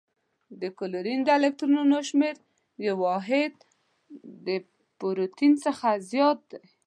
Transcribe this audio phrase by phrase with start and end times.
[0.61, 2.35] د کلورین د الکترونونو شمیر
[2.87, 3.53] یو واحد
[4.45, 4.47] د
[4.99, 6.63] پروتون څخه زیات دی.